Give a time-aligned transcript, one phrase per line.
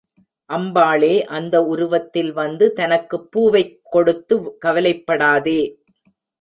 [0.49, 5.59] அம்பாளே அந்த உருவத்தில் வந்து தனக்குப் பூவைக் கொடுத்து, கவலைப்படாதே!